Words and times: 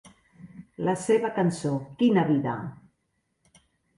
La 0.87 0.95
seva 1.01 1.29
cançó 1.35 1.75
Quina 1.99 2.25
vida! 2.31 2.57